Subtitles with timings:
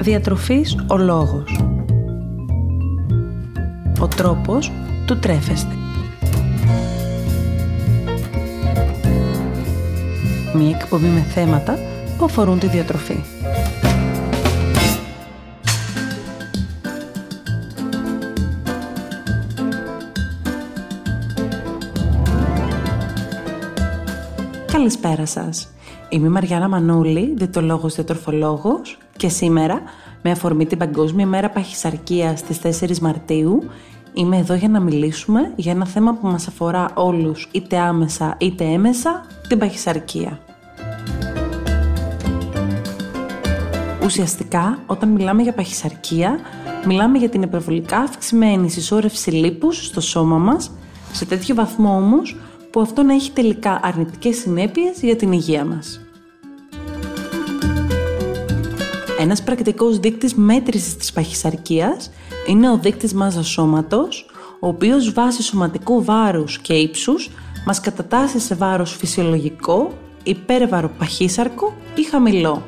[0.00, 1.60] Διατροφής ο λόγος.
[4.00, 4.72] Ο τρόπος
[5.06, 5.74] του τρέφεστε.
[10.54, 11.78] Μία εκπομπή με θέματα
[12.18, 13.20] που αφορούν τη διατροφή.
[24.72, 25.68] Καλησπέρα σας.
[26.08, 29.82] Είμαι η Μαριάννα Μανούλη, διαιτολόγος διατροφολόγος και σήμερα,
[30.22, 33.68] με αφορμή την Παγκόσμια Μέρα Παχυσαρκίας στις 4 Μαρτίου,
[34.12, 38.64] είμαι εδώ για να μιλήσουμε για ένα θέμα που μας αφορά όλους, είτε άμεσα είτε
[38.64, 40.40] έμεσα, την παχυσαρκία.
[44.04, 46.38] Ουσιαστικά, όταν μιλάμε για παχυσαρκία,
[46.86, 50.70] μιλάμε για την υπερβολικά αυξημένη συσσόρευση λίπους στο σώμα μας,
[51.12, 52.36] σε τέτοιο βαθμό όμως
[52.70, 56.00] που αυτό να έχει τελικά αρνητικές συνέπειες για την υγεία μας.
[59.20, 62.10] Ένας πρακτικός δείκτης μέτρησης της παχυσαρκίας
[62.46, 64.26] είναι ο δείκτης μάζας σώματος,
[64.60, 67.30] ο οποίος βάσει σωματικού βάρους και ύψους
[67.66, 72.62] μας κατατάσσει σε βάρος φυσιολογικό, υπέρβαρο παχύσαρκο ή χαμηλό.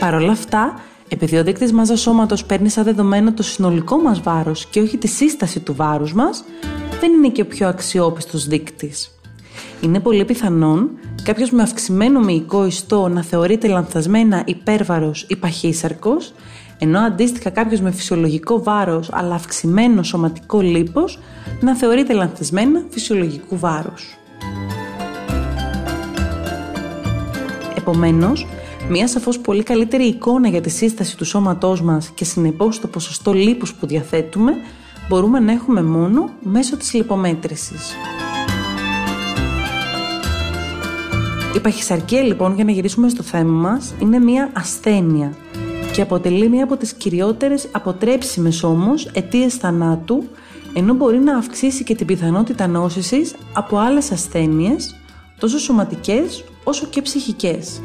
[0.00, 4.66] Παρ' όλα αυτά, επειδή ο δείκτης μάζας σώματος παίρνει σαν δεδομένο το συνολικό μας βάρος
[4.66, 6.44] και όχι τη σύσταση του βάρους μας,
[7.00, 9.17] δεν είναι και ο πιο αξιόπιστος δείκτης.
[9.80, 10.90] Είναι πολύ πιθανόν
[11.22, 16.32] κάποιος με αυξημένο μυϊκό ιστό να θεωρείται λανθασμένα υπέρβαρος ή παχύσαρκος,
[16.78, 21.18] ενώ αντίστοιχα κάποιος με φυσιολογικό βάρος αλλά αυξημένο σωματικό λίπος
[21.60, 24.16] να θεωρείται λανθασμένα φυσιολογικού βάρους.
[27.76, 28.46] Επομένως,
[28.88, 33.32] μια σαφώς πολύ καλύτερη εικόνα για τη σύσταση του σώματός μας και συνεπώς το ποσοστό
[33.32, 34.52] λίπους που διαθέτουμε
[35.08, 37.94] μπορούμε να έχουμε μόνο μέσω της λιπομέτρησης.
[41.54, 45.36] Η παχυσαρκία λοιπόν, για να γυρίσουμε στο θέμα μας, είναι μια ασθένεια
[45.92, 50.24] και αποτελεί μία από τις κυριότερες αποτρέψιμες όμως αιτίες θανάτου,
[50.74, 54.94] ενώ μπορεί να αυξήσει και την πιθανότητα νόσησης από άλλες ασθένειες,
[55.38, 57.80] τόσο σωματικές όσο και ψυχικές.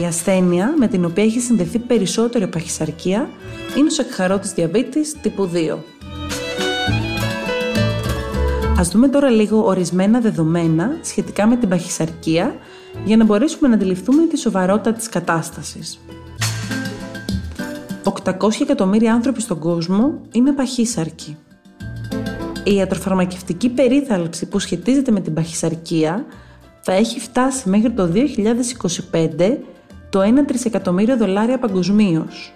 [0.00, 3.28] Η ασθένεια με την οποία έχει συνδεθεί περισσότερο η παχυσαρκία
[3.76, 5.97] είναι ο σακχαρότης διαβήτης τύπου 2.
[8.78, 12.54] Ας δούμε τώρα λίγο ορισμένα δεδομένα σχετικά με την παχυσαρκία
[13.04, 15.98] για να μπορέσουμε να αντιληφθούμε τη σοβαρότητα της κατάστασης.
[18.24, 21.36] 800 εκατομμύρια άνθρωποι στον κόσμο είναι παχύσαρκοι.
[22.64, 26.24] Η ιατροφαρμακευτική περίθαλψη που σχετίζεται με την παχυσαρκία
[26.80, 29.56] θα έχει φτάσει μέχρι το 2025
[30.10, 32.54] το 1 τρισεκατομμύριο δολάρια παγκοσμίως.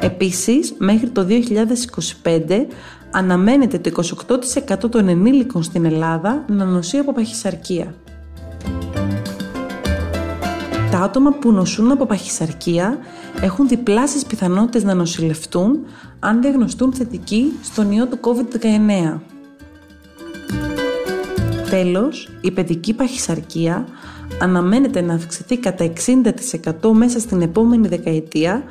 [0.00, 1.26] Επίσης, μέχρι το
[2.22, 2.66] 2025
[3.14, 4.02] αναμένεται το
[4.84, 7.94] 28% των ενήλικων στην Ελλάδα να νοσεί από παχυσαρκία.
[10.90, 12.98] Τα άτομα που νοσούν από παχυσαρκία
[13.40, 15.78] έχουν διπλάσεις πιθανότητες να νοσηλευτούν
[16.18, 19.20] αν διαγνωστούν θετικοί στον ιό του COVID-19.
[21.70, 23.86] Τέλος, η παιδική παχυσαρκία
[24.40, 25.92] αναμένεται να αυξηθεί κατά
[26.82, 28.62] 60% μέσα στην επόμενη δεκαετία,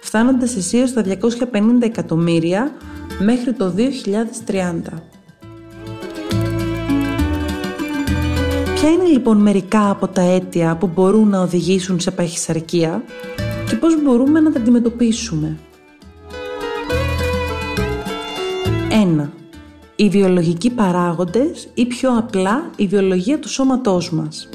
[0.00, 2.72] φτάνοντας αισίως στα 250 εκατομμύρια
[3.22, 3.82] μέχρι το 2030.
[8.74, 13.02] Ποια είναι λοιπόν μερικά από τα αίτια που μπορούν να οδηγήσουν σε παχυσαρκία
[13.68, 15.58] και πώς μπορούμε να τα αντιμετωπίσουμε;
[19.20, 19.28] 1.
[19.96, 24.48] Οι βιολογικοί παράγοντες ή πιο απλά η βιολογία του σώματός μας.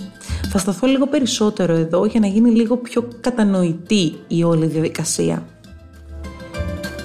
[0.51, 5.45] Θα σταθώ λίγο περισσότερο εδώ για να γίνει λίγο πιο κατανοητή η όλη διαδικασία.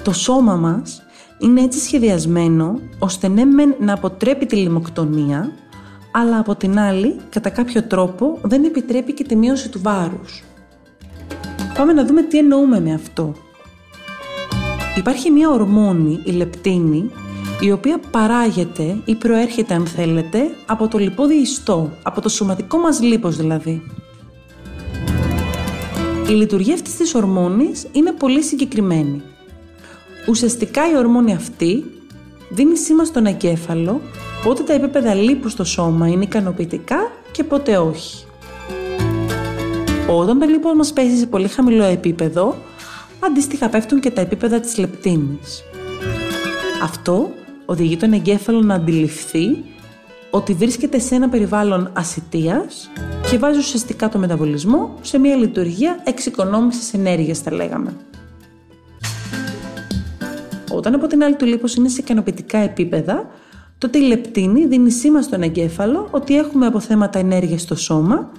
[0.03, 1.03] Το σώμα μας
[1.43, 5.51] είναι έτσι σχεδιασμένο ώστε ναι μεν να αποτρέπει τη λιμοκτονία,
[6.11, 10.43] αλλά από την άλλη, κατά κάποιο τρόπο, δεν επιτρέπει και τη μείωση του βάρους.
[11.77, 13.33] Πάμε να δούμε τι εννοούμε με αυτό.
[14.97, 17.11] Υπάρχει μια ορμόνη, η λεπτίνη,
[17.59, 23.01] η οποία παράγεται ή προέρχεται αν θέλετε από το λιπόδι ιστό, από το σωματικό μας
[23.01, 23.81] λίπος δηλαδή.
[26.29, 29.21] Η λειτουργία αυτής της ορμόνης είναι πολύ συγκεκριμένη.
[30.27, 31.83] Ουσιαστικά η ορμόνη αυτή
[32.49, 34.01] δίνει σήμα στον εγκέφαλο
[34.43, 38.25] πότε τα επίπεδα λίπου στο σώμα είναι ικανοποιητικά και πότε όχι.
[40.09, 42.55] Όταν το λίπος μας πέσει σε πολύ χαμηλό επίπεδο,
[43.19, 45.63] αντίστοιχα πέφτουν και τα επίπεδα της λεπτίνης.
[46.83, 47.31] Αυτό
[47.65, 49.63] οδηγεί τον εγκέφαλο να αντιληφθεί
[50.29, 52.89] ότι βρίσκεται σε ένα περιβάλλον ασυτείας
[53.29, 57.93] και βάζει ουσιαστικά το μεταβολισμό σε μια λειτουργία εξοικονόμησης ενέργειας, θα λέγαμε.
[60.75, 63.27] Όταν από την άλλη του λίπος είναι σε ικανοποιητικά επίπεδα,
[63.77, 68.31] τότε η λεπτίνη δίνει σήμα στον εγκέφαλο ότι έχουμε αποθέματα ενέργειας στο σώμα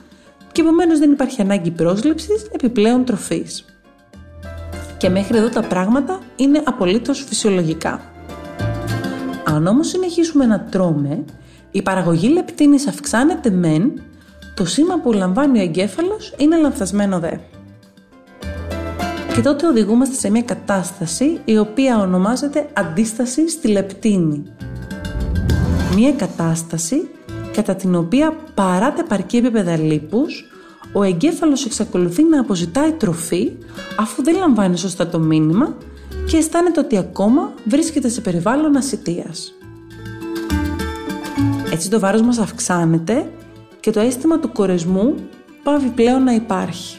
[0.52, 3.64] και επομένως δεν υπάρχει ανάγκη πρόσληψης επιπλέον τροφής.
[4.96, 8.00] Και μέχρι εδώ τα πράγματα είναι απολύτως φυσιολογικά.
[9.44, 11.24] Αν όμως συνεχίσουμε να τρώμε,
[11.70, 14.02] η παραγωγή λεπτίνης αυξάνεται μεν,
[14.54, 17.36] το σήμα που λαμβάνει ο εγκέφαλος είναι λανθασμένο δε.
[19.34, 24.42] Και τότε οδηγούμαστε σε μια κατάσταση η οποία ονομάζεται αντίσταση στη λεπτίνη.
[25.94, 27.08] Μια κατάσταση
[27.52, 30.44] κατά την οποία παρά τα επαρκή επίπεδα λίπους,
[30.92, 33.52] ο εγκέφαλος εξακολουθεί να αποζητάει τροφή
[33.98, 35.76] αφού δεν λαμβάνει σωστά το μήνυμα
[36.26, 39.54] και αισθάνεται ότι ακόμα βρίσκεται σε περιβάλλον ασυτείας.
[41.72, 43.30] Έτσι το βάρος μας αυξάνεται
[43.80, 45.14] και το αίσθημα του κορεσμού
[45.62, 46.98] πάβει πλέον να υπάρχει.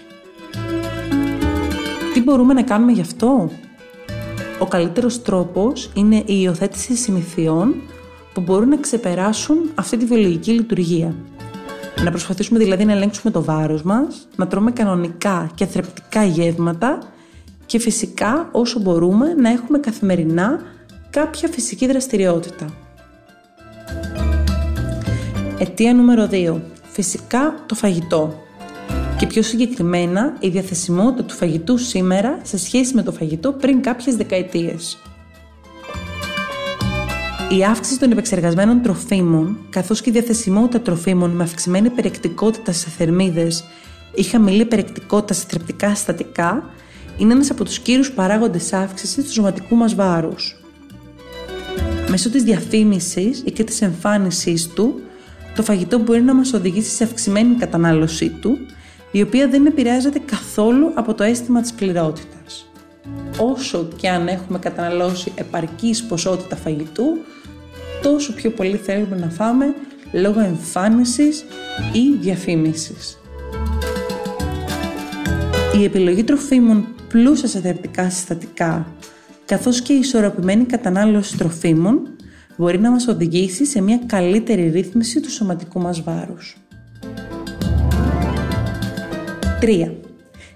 [2.25, 3.49] Τι μπορούμε να κάνουμε γι' αυτό;
[4.59, 7.75] Ο καλύτερος τρόπος είναι η υιοθέτηση συνηθιών
[8.33, 11.15] που μπορούν να ξεπεράσουν αυτή τη βιολογική λειτουργία.
[12.03, 16.99] Να προσπαθήσουμε δηλαδή να ελέγξουμε το βάρος μας, να τρώμε κανονικά και θρεπτικά γεύματα
[17.65, 20.59] και φυσικά όσο μπορούμε να έχουμε καθημερινά
[21.09, 22.65] κάποια φυσική δραστηριότητα.
[25.59, 26.61] Αιτία νούμερο 2.
[26.91, 28.44] Φυσικά το φαγητό.
[29.17, 34.15] Και πιο συγκεκριμένα η διαθεσιμότητα του φαγητού σήμερα σε σχέση με το φαγητό πριν κάποιες
[34.15, 34.97] δεκαετίες.
[37.57, 43.63] Η αύξηση των επεξεργασμένων τροφίμων, καθώς και η διαθεσιμότητα τροφίμων με αυξημένη περιεκτικότητα σε θερμίδες
[44.15, 46.69] ή χαμηλή περιεκτικότητα σε θρεπτικά συστατικά,
[47.17, 50.61] είναι ένας από τους κύριους παράγοντες αύξησης του σωματικού μας βάρους.
[52.09, 55.01] Μέσω της διαφήμισης ή και της εμφάνισής του,
[55.55, 58.57] το φαγητό μπορεί να μας οδηγήσει σε αυξημένη κατανάλωσή του,
[59.15, 62.69] η οποία δεν επηρεάζεται καθόλου από το αίσθημα της πληρότητας.
[63.39, 67.05] Όσο και αν έχουμε καταναλώσει επαρκής ποσότητα φαγητού,
[68.01, 69.75] τόσο πιο πολύ θέλουμε να φάμε
[70.11, 71.45] λόγω εμφάνισης
[71.93, 73.17] ή διαφήμισης.
[75.79, 78.87] Η επιλογή τροφίμων πλούσια σε θρεπτικά συστατικά,
[79.45, 82.07] καθώς και η ισορροπημένη κατανάλωση τροφίμων,
[82.57, 86.64] μπορεί να μας οδηγήσει σε μια καλύτερη ρύθμιση του σωματικού μας βάρους.
[89.61, 89.91] 3.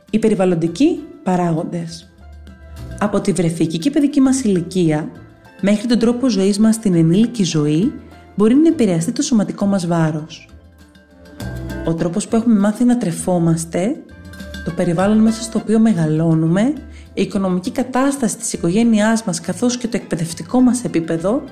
[0.09, 2.09] Οι περιβαλλοντικοί παράγοντες.
[2.99, 5.09] Από τη βρεφική και παιδική μας ηλικία
[5.61, 7.93] μέχρι τον τρόπο ζωής μας στην ενήλικη ζωή
[8.35, 10.49] μπορεί να επηρεαστεί το σωματικό μας βάρος.
[11.85, 13.95] Ο τρόπος που έχουμε μάθει να τρεφόμαστε,
[14.65, 16.73] το περιβάλλον μέσα στο οποίο μεγαλώνουμε,
[17.13, 21.43] η οικονομική κατάσταση της οικογένειάς μας καθώς και το εκπαιδευτικό μας επίπεδο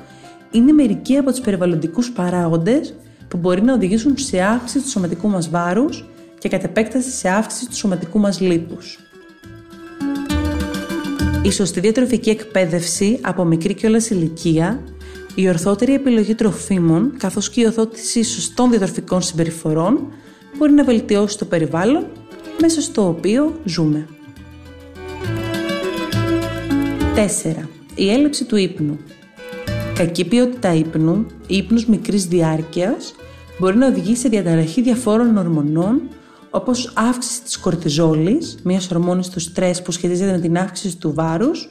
[0.51, 2.93] είναι μερικοί από τους περιβαλλοντικούς παράγοντες
[3.27, 6.05] που μπορεί να οδηγήσουν σε αύξηση του σωματικού μας βάρους
[6.39, 8.99] και κατ' επέκταση σε αύξηση του σωματικού μας λίπους.
[11.41, 14.83] Η σωστή διατροφική εκπαίδευση από μικρή και όλας ηλικία,
[15.35, 20.07] η ορθότερη επιλογή τροφίμων καθώς και η ορθότηση σωστών διατροφικών συμπεριφορών
[20.57, 22.05] μπορεί να βελτιώσει το περιβάλλον
[22.61, 24.07] μέσα στο οποίο ζούμε.
[27.15, 27.67] 4.
[27.95, 28.97] Η έλλειψη του ύπνου.
[29.95, 33.15] Κακή ποιότητα ύπνου ή ύπνους μικρής διάρκειας
[33.59, 36.01] μπορεί να οδηγήσει σε διαταραχή διαφόρων ορμονών
[36.57, 41.67] όπως αύξηση της κορτιζόλης, μιας ορμόνης του στρες που σχετίζεται με την αύξηση του βάρους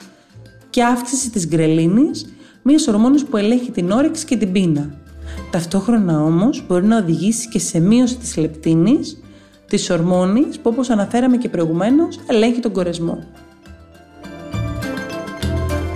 [0.71, 2.27] και αύξηση της γκρελίνης,
[2.63, 4.95] μιας ορμόνης που ελέγχει την όρεξη και την πείνα.
[5.51, 9.21] Ταυτόχρονα όμως μπορεί να οδηγήσει και σε μείωση της λεπτίνης,
[9.69, 13.25] της ορμόνης που όπως αναφέραμε και προηγουμένως ελέγχει τον κορεσμό.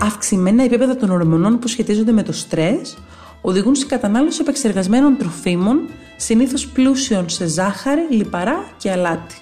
[0.03, 2.97] Αυξημένα επίπεδα των ορμονών που σχετίζονται με το στρες
[3.41, 9.37] οδηγούν σε κατανάλωση επεξεργασμένων τροφίμων, συνήθως πλούσιων σε ζάχαρη, λιπαρά και αλάτι.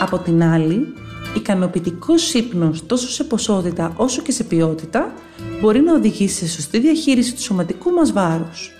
[0.00, 0.94] Από την άλλη,
[1.36, 5.12] ικανοποιητικό ύπνο τόσο σε ποσότητα όσο και σε ποιότητα
[5.60, 8.72] μπορεί να οδηγήσει σε σωστή διαχείριση του σωματικού μας βάρους.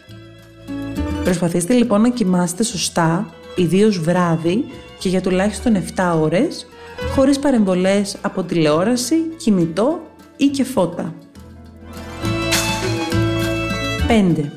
[1.25, 4.65] Προσπαθήστε λοιπόν να κοιμάστε σωστά, ιδίως βράδυ
[4.99, 6.67] και για τουλάχιστον 7 ώρες,
[7.15, 10.01] χωρίς παρεμβολές από τηλεόραση, κινητό
[10.37, 11.15] ή και φώτα.
[14.13, 14.51] 5.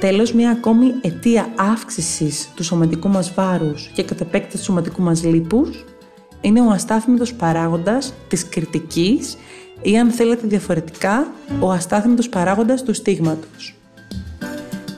[0.00, 5.24] Τέλος, μια ακόμη αιτία αύξησης του σωματικού μας βάρους και κατ' επέκταση του σωματικού μας
[5.24, 5.84] λίπους
[6.40, 9.36] είναι ο αστάθμητος παράγοντας της κριτικής
[9.82, 13.74] ή αν θέλετε διαφορετικά, ο αστάθμητος παράγοντας του στίγματος.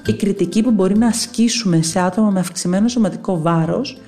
[0.06, 4.00] Η κριτική που μπορεί να ασκήσουμε σε άτομα με αυξημένο σωματικό βάρος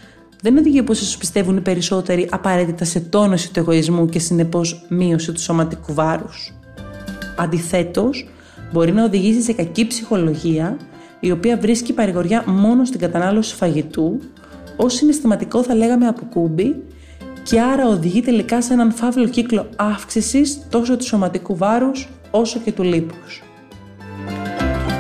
[0.42, 5.32] δεν οδηγεί όπως ίσως πιστεύουν οι περισσότεροι απαραίτητα σε τόνωση του εγωισμού και συνεπώς μείωση
[5.32, 6.54] του σωματικού βάρους.
[7.37, 8.28] Αντιθέτως,
[8.73, 10.76] μπορεί να οδηγήσει σε κακή ψυχολογία,
[11.21, 14.21] η οποία βρίσκει παρηγοριά μόνο στην κατανάλωση φαγητού,
[14.76, 16.83] ως συναισθηματικό θα λέγαμε αποκούμπι
[17.42, 22.73] και άρα οδηγεί τελικά σε έναν φαύλο κύκλο αύξησης τόσο του σωματικού βάρους όσο και
[22.73, 23.42] του λίπους.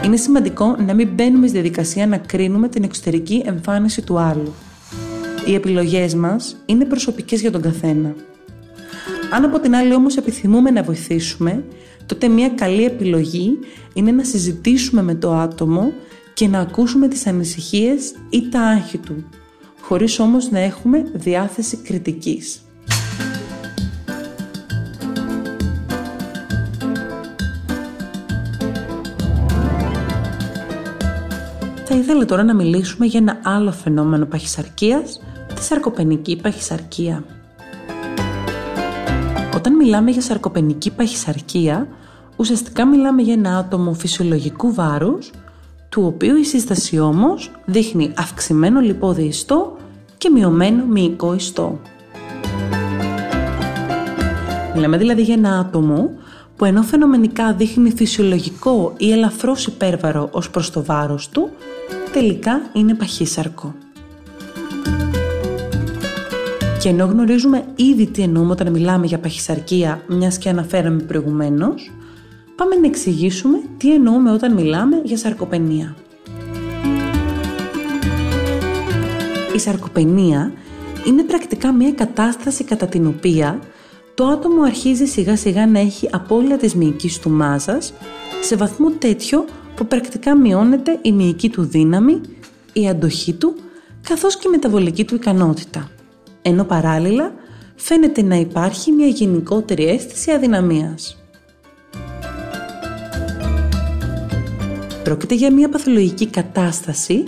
[0.04, 4.54] Είναι σημαντικό να μην μπαίνουμε στη διαδικασία να κρίνουμε την εξωτερική εμφάνιση του άλλου.
[5.46, 8.14] Οι επιλογές μας είναι προσωπικές για τον καθένα.
[9.30, 11.64] Αν από την άλλη όμως επιθυμούμε να βοηθήσουμε,
[12.06, 13.58] τότε μια καλή επιλογή
[13.92, 15.92] είναι να συζητήσουμε με το άτομο
[16.34, 19.24] και να ακούσουμε τις ανησυχίες ή τα άγχη του,
[19.80, 22.58] χωρίς όμως να έχουμε διάθεση κριτικής.
[31.84, 35.20] Θα ήθελα τώρα να μιλήσουμε για ένα άλλο φαινόμενο παχυσαρκίας,
[35.54, 37.24] τη σαρκοπενική παχυσαρκία.
[39.66, 41.88] Όταν μιλάμε για σαρκοπενική παχυσαρκία,
[42.36, 45.30] ουσιαστικά μιλάμε για ένα άτομο φυσιολογικού βάρους,
[45.88, 49.76] του οποίου η σύσταση όμως δείχνει αυξημένο λιπόδι ιστό
[50.18, 51.80] και μειωμένο μυϊκό ιστό.
[54.74, 56.10] Μιλάμε δηλαδή για ένα άτομο
[56.56, 61.50] που ενώ φαινομενικά δείχνει φυσιολογικό ή ελαφρώς υπέρβαρο ως προς το βάρος του,
[62.12, 63.74] τελικά είναι παχύσαρκο.
[66.84, 71.92] Και ενώ γνωρίζουμε ήδη τι εννοούμε όταν μιλάμε για παχυσαρκία, μιας και αναφέραμε προηγουμένως,
[72.56, 75.96] πάμε να εξηγήσουμε τι εννοούμε όταν μιλάμε για σαρκοπενία.
[79.54, 80.52] Η σαρκοπενία
[81.06, 83.58] είναι πρακτικά μια κατάσταση κατά την οποία
[84.14, 87.92] το άτομο αρχίζει σιγά σιγά να έχει απώλεια της μυϊκής του μάζας
[88.40, 92.20] σε βαθμό τέτοιο που πρακτικά μειώνεται η μυϊκή του δύναμη,
[92.72, 93.54] η αντοχή του,
[94.08, 95.88] καθώς και η μεταβολική του ικανότητα.
[96.46, 97.32] Ενώ παράλληλα
[97.76, 101.22] φαίνεται να υπάρχει μια γενικότερη αίσθηση αδυναμίας.
[105.04, 107.24] Πρόκειται για μια παθολογική κατάσταση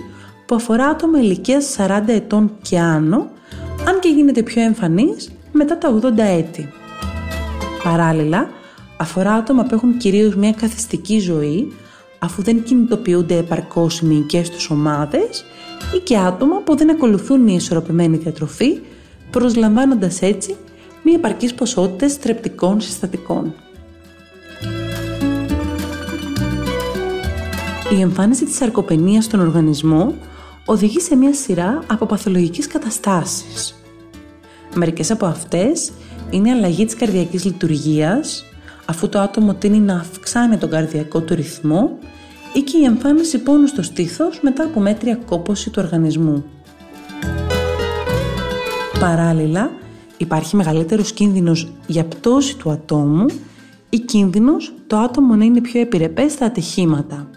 [0.46, 3.30] που αφορά άτομα ηλικίας 40 ετών και άνω,
[3.88, 6.68] αν και γίνεται πιο εμφανής μετά τα 80 έτη.
[7.82, 8.50] Παράλληλα,
[8.96, 11.72] αφορά άτομα που έχουν κυρίως μια καθιστική ζωή,
[12.18, 15.44] αφού δεν κινητοποιούνται επαρκώς οι μυϊκές τους ομάδες
[15.96, 18.78] ή και άτομα που δεν ακολουθούν μια ισορροπημένη διατροφή,
[19.36, 20.56] προσλαμβάνοντας έτσι
[21.02, 23.54] μια επαρκής ποσότητα στρεπτικών συστατικών.
[27.96, 30.14] Η εμφάνιση της αρκοπενίας στον οργανισμό
[30.64, 33.74] οδηγεί σε μια σειρά από παθολογικές καταστάσεις.
[34.74, 35.92] Μερικές από αυτές
[36.30, 38.44] είναι η αλλαγή της καρδιακής λειτουργίας,
[38.84, 41.98] αφού το άτομο τίνει να αυξάνει τον καρδιακό του ρυθμό
[42.54, 46.44] ή και η εμφάνιση πόνου στο στήθος μετά από μέτρια κόπωση του οργανισμού.
[49.06, 49.70] Παράλληλα,
[50.16, 53.26] υπάρχει μεγαλύτερος κίνδυνος για πτώση του ατόμου
[53.88, 57.30] ή κίνδυνος το άτομο να είναι πιο επιρρεπές στα ατυχήματα,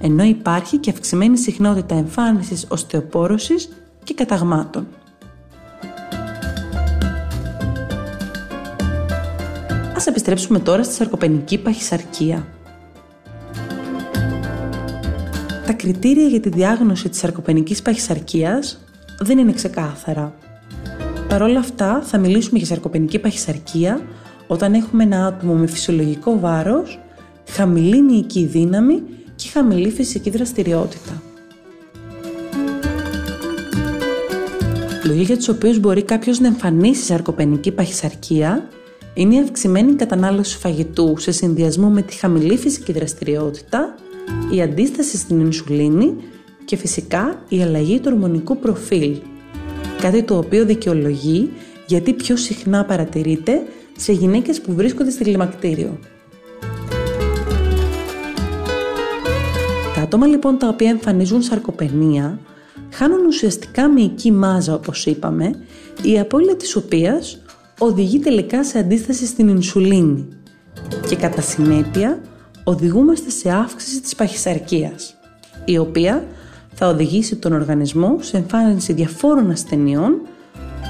[0.00, 3.68] ενώ υπάρχει και αυξημένη συχνότητα εμφάνισης οστεοπόρωσης
[4.04, 4.86] και καταγμάτων.
[9.96, 12.46] Ας επιστρέψουμε τώρα στη σαρκοπενική παχυσαρκία.
[15.66, 18.78] Τα κριτήρια για τη διάγνωση της σαρκοπενικής παχυσαρκίας
[19.18, 20.34] δεν είναι ξεκάθαρα.
[21.28, 24.00] Παρ' όλα αυτά θα μιλήσουμε για σαρκοπενική παχυσαρκία
[24.46, 26.98] όταν έχουμε ένα άτομο με φυσιολογικό βάρος,
[27.50, 29.02] χαμηλή μυϊκή δύναμη
[29.36, 31.22] και χαμηλή φυσική δραστηριότητα.
[35.04, 38.68] Λόγοι για τους οποίους μπορεί κάποιος να εμφανίσει σαρκοπενική παχυσαρκία
[39.14, 43.94] είναι η αυξημένη κατανάλωση φαγητού σε συνδυασμό με τη χαμηλή φυσική δραστηριότητα,
[44.52, 46.14] η αντίσταση στην ινσουλίνη
[46.64, 49.16] και φυσικά η αλλαγή του ορμονικού προφίλ.
[50.00, 51.50] Κάτι το οποίο δικαιολογεί
[51.86, 53.62] γιατί πιο συχνά παρατηρείται
[53.96, 55.98] σε γυναίκες που βρίσκονται στη λιμακτήριο.
[59.94, 62.38] Τα άτομα λοιπόν τα οποία εμφανίζουν σαρκοπενία
[62.92, 65.50] χάνουν ουσιαστικά μυϊκή μάζα όπως είπαμε,
[66.02, 67.40] η απώλεια της οποίας
[67.78, 70.28] οδηγεί τελικά σε αντίσταση στην ινσουλίνη
[71.08, 72.20] και κατά συνέπεια
[72.64, 75.14] οδηγούμαστε σε αύξηση της παχυσαρκίας,
[75.64, 76.24] η οποία
[76.80, 80.20] θα οδηγήσει τον οργανισμό σε εμφάνιση διαφόρων ασθενειών,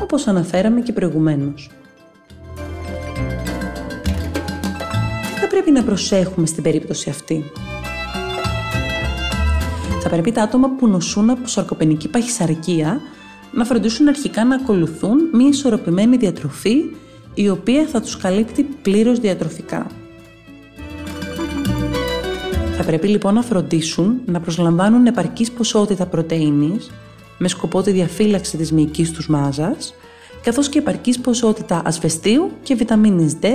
[0.02, 1.71] όπως αναφέραμε και προηγουμένως.
[5.35, 7.45] Τι θα πρέπει να προσέχουμε στην περίπτωση αυτή.
[10.02, 13.00] Θα πρέπει τα άτομα που νοσούν από σαρκοπενική παχυσαρκία
[13.52, 16.76] να φροντίσουν αρχικά να ακολουθούν μια ισορροπημένη διατροφή
[17.35, 19.87] η οποία θα τους καλύπτει πλήρως διατροφικά.
[22.80, 26.90] Θα πρέπει λοιπόν να φροντίσουν να προσλαμβάνουν επαρκής ποσότητα πρωτεΐνης
[27.38, 29.94] με σκοπό τη διαφύλαξη της μυϊκής τους μάζας,
[30.42, 33.47] καθώς και επαρκής ποσότητα ασβεστίου και βιταμίνης D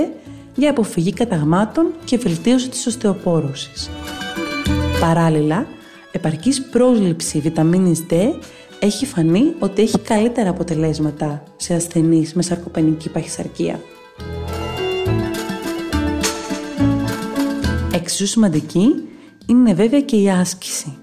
[0.54, 3.90] για αποφυγή καταγμάτων και βελτίωση της οστεοπόρωσης.
[5.00, 5.66] Παράλληλα,
[6.12, 8.14] επαρκής πρόσληψη βιταμίνης D
[8.78, 13.80] έχει φανεί ότι έχει καλύτερα αποτελέσματα σε ασθενείς με σαρκοπενική παχυσαρκία.
[17.94, 18.94] Εξίσου σημαντική
[19.46, 20.96] είναι βέβαια και η άσκηση.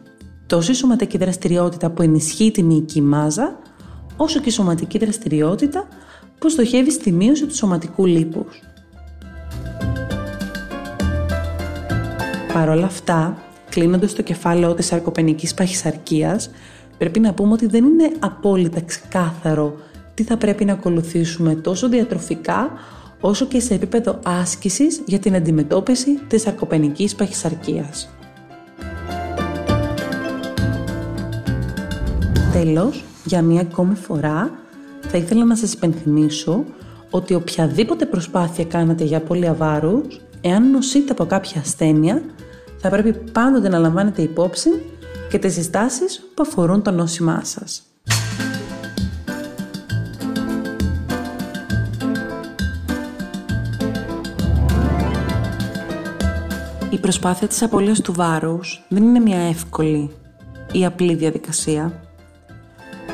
[0.46, 3.60] Τόσο η σωματική δραστηριότητα που ενισχύει τη μυϊκή μάζα,
[4.18, 5.88] όσο και η σωματική δραστηριότητα
[6.40, 8.60] που στοχεύει στη μείωση του σωματικού λίπους.
[12.54, 13.38] Παρ' όλα αυτά,
[13.70, 16.50] κλείνοντας το κεφάλαιο της αρκοπενικής παχυσαρκίας,
[16.98, 19.76] πρέπει να πούμε ότι δεν είναι απόλυτα ξεκάθαρο
[20.14, 22.72] τι θα πρέπει να ακολουθήσουμε τόσο διατροφικά
[23.22, 28.10] όσο και σε επίπεδο άσκησης για την αντιμετώπιση της αρκοπενικής παχυσαρκίας.
[32.52, 34.52] Τέλος, για μία ακόμη φορά,
[35.02, 36.64] θα ήθελα να σας υπενθυμίσω
[37.10, 42.22] ότι οποιαδήποτε προσπάθεια κάνατε για απώλεια βάρους, εάν νοσείτε από κάποια ασθένεια,
[42.78, 44.70] θα πρέπει πάντοτε να λαμβάνετε υπόψη
[45.30, 47.84] και τις συστάσεις που αφορούν το νόσημά σας.
[56.90, 60.12] Η προσπάθεια της απώλειας του βάρους δεν είναι μια εύκολη
[60.72, 62.11] ή απλή διαδικασία.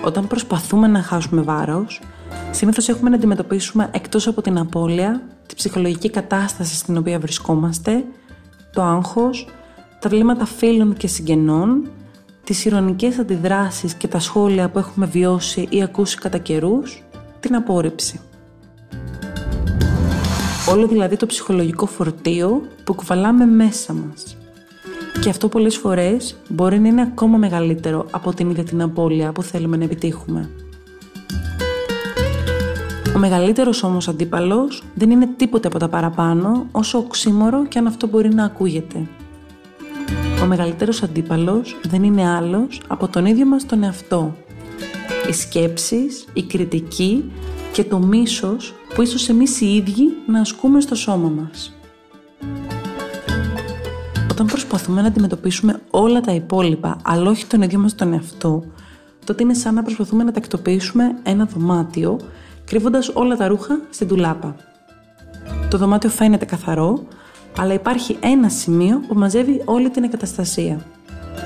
[0.07, 2.01] Όταν προσπαθούμε να χάσουμε βάρος,
[2.51, 8.03] συνήθως έχουμε να αντιμετωπίσουμε εκτός από την απώλεια, τη ψυχολογική κατάσταση στην οποία βρισκόμαστε,
[8.73, 9.47] το άγχος,
[9.99, 11.89] τα βλέμματα φίλων και συγγενών,
[12.43, 17.03] τις ηρωνικές αντιδράσεις και τα σχόλια που έχουμε βιώσει ή ακούσει κατά καιρούς,
[17.39, 18.19] την απόρριψη.
[20.69, 24.37] Όλο δηλαδή το ψυχολογικό φορτίο που κουβαλάμε μέσα μας.
[25.21, 29.41] Και αυτό πολλές φορές μπορεί να είναι ακόμα μεγαλύτερο από την ίδια την απώλεια που
[29.41, 30.49] θέλουμε να επιτύχουμε.
[33.15, 38.07] Ο μεγαλύτερος όμως αντίπαλος δεν είναι τίποτε από τα παραπάνω όσο οξύμορο και αν αυτό
[38.07, 39.07] μπορεί να ακούγεται.
[40.43, 44.35] Ο μεγαλύτερος αντίπαλος δεν είναι άλλος από τον ίδιο μας τον εαυτό.
[45.29, 47.31] Οι σκέψεις, η κριτική
[47.71, 51.76] και το μίσος που ίσως εμείς οι ίδιοι να ασκούμε στο σώμα μας.
[54.39, 58.63] Όταν προσπαθούμε να αντιμετωπίσουμε όλα τα υπόλοιπα, αλλά όχι τον ίδιο μας τον εαυτό,
[59.25, 62.19] τότε είναι σαν να προσπαθούμε να τακτοποιήσουμε ένα δωμάτιο,
[62.65, 64.55] κρύβοντας όλα τα ρούχα στην τουλάπα.
[65.69, 67.03] Το δωμάτιο φαίνεται καθαρό,
[67.57, 70.85] αλλά υπάρχει ένα σημείο που μαζεύει όλη την εγκαταστασία.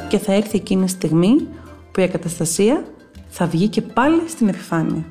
[0.09, 1.47] Και θα έρθει εκείνη η στιγμή
[1.91, 2.83] που η εγκαταστασία
[3.29, 5.05] θα βγει και πάλι στην επιφάνεια.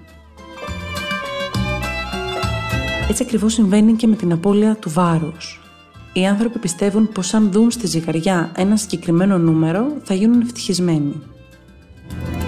[3.09, 5.60] Έτσι ακριβώς συμβαίνει και με την απώλεια του βάρους.
[6.13, 11.23] Οι άνθρωποι πιστεύουν πως αν δουν στη ζυγαριά ένα συγκεκριμένο νούμερο θα γίνουν ευτυχισμένοι.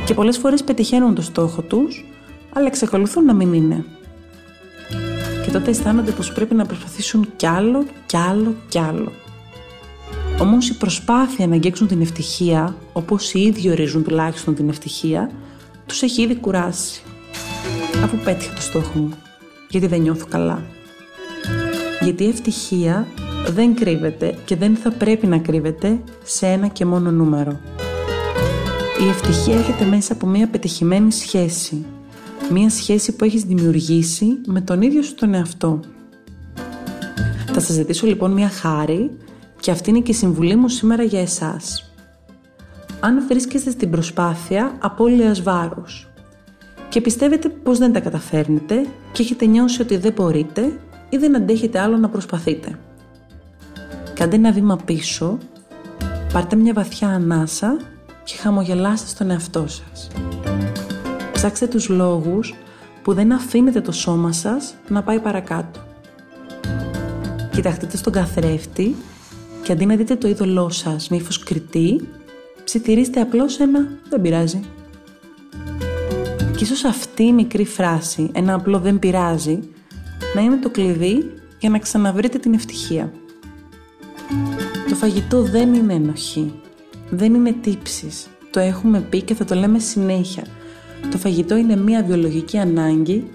[0.06, 2.04] Και πολλές φορές πετυχαίνουν το στόχο τους,
[2.52, 3.84] αλλά εξακολουθούν να μην είναι
[5.44, 9.12] και τότε αισθάνονται πως πρέπει να προσπαθήσουν κι άλλο, κι άλλο, κι άλλο.
[10.40, 15.30] Όμως η προσπάθεια να αγγίξουν την ευτυχία, όπως οι ίδιοι ορίζουν τουλάχιστον την ευτυχία,
[15.86, 17.02] τους έχει ήδη κουράσει.
[18.04, 19.12] Αφού πέτυχα το στόχο μου,
[19.68, 20.62] γιατί δεν νιώθω καλά.
[22.00, 23.06] Γιατί η ευτυχία
[23.48, 27.60] δεν κρύβεται και δεν θα πρέπει να κρύβεται σε ένα και μόνο νούμερο.
[29.04, 31.84] Η ευτυχία έρχεται μέσα από μια πετυχημένη σχέση,
[32.50, 35.80] Μία σχέση που έχεις δημιουργήσει με τον ίδιο σου τον εαυτό.
[37.52, 39.10] Θα σας ζητήσω λοιπόν μία χάρη
[39.60, 41.92] και αυτή είναι και η συμβουλή μου σήμερα για εσάς.
[43.00, 46.08] Αν βρίσκεστε στην προσπάθεια απώλειας βάρους
[46.88, 51.78] και πιστεύετε πως δεν τα καταφέρνετε και έχετε νιώσει ότι δεν μπορείτε ή δεν αντέχετε
[51.78, 52.78] άλλο να προσπαθείτε.
[54.14, 55.38] Κάντε ένα βήμα πίσω,
[56.32, 57.76] πάρτε μια βαθιά ανάσα
[58.24, 60.08] και χαμογελάστε στον εαυτό σας.
[61.32, 62.54] Ψάξτε τους λόγους
[63.02, 65.80] που δεν αφήνετε το σώμα σας να πάει παρακάτω.
[67.52, 68.96] Κοιταχτείτε στον καθρέφτη
[69.62, 72.08] και αντί να δείτε το είδωλό σας με ύφος κριτή,
[72.64, 74.60] ψιθυρίστε απλώς ένα «δεν πειράζει».
[76.56, 79.58] Και ίσως αυτή η μικρή φράση, ένα απλό «δεν πειράζει»,
[80.34, 83.12] να είναι το κλειδί για να ξαναβρείτε την ευτυχία.
[84.92, 86.52] Το φαγητό δεν είναι ενοχή,
[87.10, 88.26] δεν είναι τύψεις.
[88.50, 90.42] Το έχουμε πει και θα το λέμε συνέχεια–
[91.10, 93.30] το φαγητό είναι μία βιολογική ανάγκη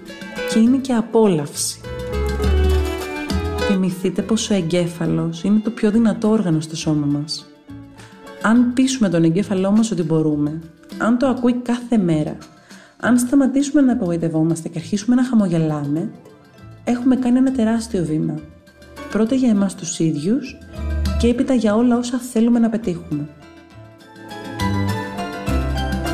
[0.52, 1.80] και είναι και απόλαυση.
[3.58, 7.46] Θυμηθείτε πως ο εγκέφαλος είναι το πιο δυνατό όργανο στο σώμα μας.
[8.42, 10.60] Αν πείσουμε τον εγκέφαλό μας ότι μπορούμε,
[10.98, 12.36] αν το ακούει κάθε μέρα,
[13.00, 16.10] αν σταματήσουμε να απογοητευόμαστε και αρχίσουμε να χαμογελάμε,
[16.84, 18.34] έχουμε κάνει ένα τεράστιο βήμα.
[19.10, 20.58] Πρώτα για εμάς τους ίδιους
[21.18, 23.28] και έπειτα για όλα όσα θέλουμε να πετύχουμε.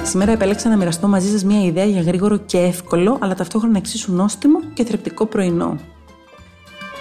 [0.04, 4.12] Σήμερα επέλεξα να μοιραστώ μαζί σας μια ιδέα για γρήγορο και εύκολο, αλλά ταυτόχρονα εξίσου
[4.12, 5.78] νόστιμο και θρεπτικό πρωινό.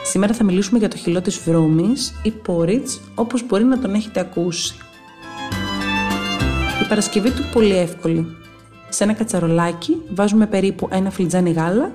[0.03, 4.19] Σήμερα θα μιλήσουμε για το χυλό της βρώμης ή porridge, όπως μπορεί να τον έχετε
[4.19, 4.75] ακούσει.
[6.83, 8.27] Η παρασκευή του πολύ εύκολη.
[8.89, 11.91] Σε ένα κατσαρολάκι βάζουμε περίπου ένα φλιτζάνι γάλα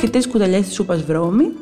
[0.00, 1.52] και τρεις κουταλιές της σούπας βρώμη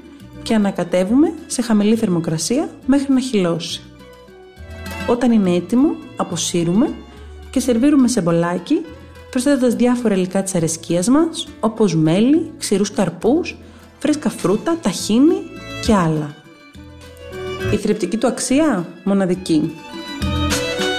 [0.42, 3.83] και ανακατεύουμε σε χαμηλή θερμοκρασία μέχρι να χυλώσει.
[5.07, 6.90] Όταν είναι έτοιμο, αποσύρουμε
[7.50, 8.81] και σερβίρουμε σε μπολάκι
[9.31, 13.57] προσθέτοντας διάφορα υλικά της αρεσκίας μας, όπως μέλι, ξηρούς καρπούς,
[13.98, 15.37] φρέσκα φρούτα, ταχίνι
[15.87, 16.35] και άλλα.
[17.72, 19.74] Η θρεπτική του αξία; Μοναδική.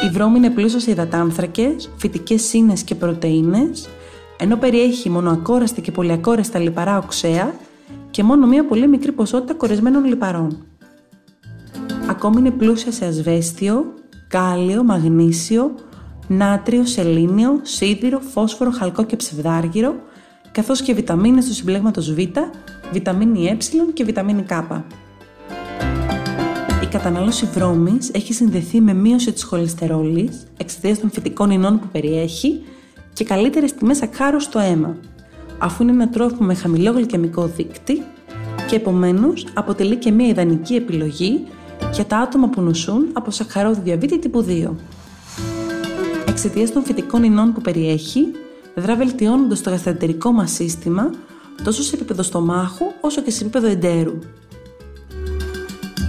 [0.06, 3.90] Η βρώμη είναι πλούσια σε υδατάνθρακες, φυτικές σύνες και πρωτεΐνες,
[4.38, 7.54] ενώ περιέχει μονοακόραστα και πολυακόραστα λιπαρά οξέα
[8.12, 10.66] και μόνο μία πολύ μικρή ποσότητα κορεσμένων λιπαρών.
[12.10, 13.94] Ακόμη είναι πλούσια σε ασβέστιο,
[14.28, 15.76] κάλιο, μαγνήσιο,
[16.28, 19.96] νάτριο, σελήνιο, σίδηρο, φόσφορο, χαλκό και ψευδάργυρο,
[20.52, 22.20] καθώς και βιταμίνες του συμπλέγματος Β,
[22.92, 23.58] βιταμίνη Ε
[23.94, 24.52] και βιταμίνη Κ.
[26.84, 32.64] Η κατανάλωση βρώμης έχει συνδεθεί με μείωση της χολυστερόλης εξαιτίας των φυτικών ινών που περιέχει
[33.14, 34.98] και καλύτερες τιμές σακχάρου στο αίμα,
[35.62, 38.04] αφού είναι ένα τρόφιμο με χαμηλό γλυκαιμικό δείκτη
[38.68, 41.44] και επομένως αποτελεί και μια ιδανική επιλογή
[41.94, 44.70] για τα άτομα που νοσούν από σακχαρώδη διαβήτη τύπου 2.
[46.28, 48.32] Εξαιτίας των φυτικών ινών που περιέχει,
[48.76, 51.10] δρά βελτιώνοντας το γαστρατερικό μας σύστημα
[51.64, 54.20] τόσο σε επίπεδο στομάχου όσο και σε επίπεδο εντέρου.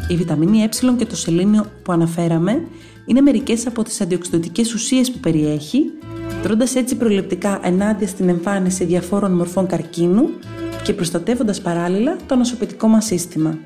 [0.09, 2.67] Η βιταμίνη Ε και το σελήνιο που αναφέραμε
[3.07, 5.93] είναι μερικές από τις αντιοξυδοτικέ ουσίες που περιέχει,
[6.43, 10.29] δρώντα έτσι προληπτικά ενάντια στην εμφάνιση διαφόρων μορφών καρκίνου
[10.83, 13.59] και προστατεύοντας παράλληλα το νοσοποιητικό μας σύστημα.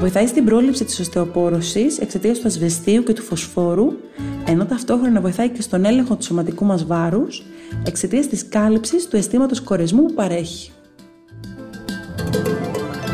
[0.00, 3.92] Βοηθάει στην πρόληψη της οστεοπόρωσης εξαιτίας του ασβεστίου και του φωσφόρου,
[4.46, 7.42] ενώ ταυτόχρονα βοηθάει και στον έλεγχο του σωματικού μας βάρους
[7.86, 10.70] εξαιτίας της κάλυψης του αισθήματος κορεσμού που παρέχει.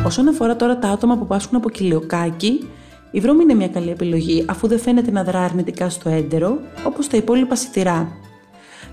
[0.04, 2.68] Όσον αφορά τώρα τα άτομα που πάσχουν από κοιλιοκάκι,
[3.10, 7.08] η βρώμη είναι μια καλή επιλογή αφού δεν φαίνεται να δρά αρνητικά στο έντερο όπως
[7.08, 8.12] τα υπόλοιπα σιτηρά.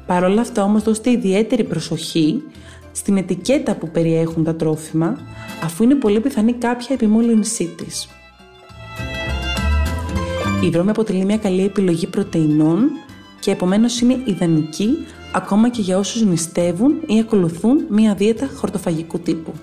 [0.05, 2.43] Παρ' όλα αυτά όμως δώστε ιδιαίτερη προσοχή
[2.91, 5.17] στην ετικέτα που περιέχουν τα τρόφιμα,
[5.63, 8.07] αφού είναι πολύ πιθανή κάποια επιμόλυνσή της.
[10.63, 12.89] Η βρώμη αποτελεί μια καλή επιλογή πρωτεϊνών
[13.39, 14.89] και επομένως είναι ιδανική
[15.33, 19.53] ακόμα και για όσους νηστεύουν ή ακολουθούν μια δίαιτα χορτοφαγικού τύπου.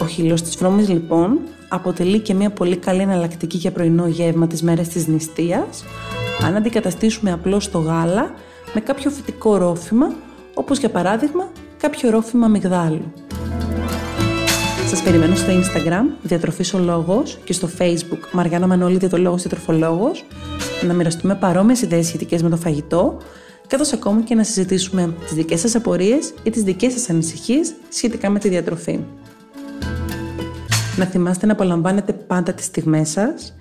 [0.00, 1.38] Ο χυλός της βρώμης λοιπόν
[1.74, 5.84] αποτελεί και μια πολύ καλή εναλλακτική για πρωινό γεύμα τις μέρες της νηστείας
[6.46, 8.30] αν αντικαταστήσουμε απλώς το γάλα
[8.74, 10.12] με κάποιο φυτικό ρόφημα
[10.54, 13.12] όπως για παράδειγμα κάποιο ρόφημα αμυγδάλου.
[14.88, 20.24] Σας περιμένω στο Instagram, Διατροφής ο Λόγος και στο Facebook, Μαριάννα Μανώλη Διατολόγος Διατροφολόγος,
[20.86, 23.18] να μοιραστούμε παρόμοιες ιδέες σχετικές με το φαγητό,
[23.66, 28.30] καθώς ακόμη και να συζητήσουμε τις δικές σας απορίες ή τις δικές σας ανησυχίες σχετικά
[28.30, 29.00] με τη διατροφή.
[30.96, 33.54] Να θυμάστε να απολαμβάνετε πάντα τις στιγμές σας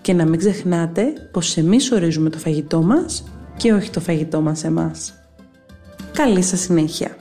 [0.00, 3.24] και να μην ξεχνάτε πως εμείς ορίζουμε το φαγητό μας
[3.56, 5.14] και όχι το φαγητό μας εμάς.
[6.12, 7.16] Καλή σας συνέχεια!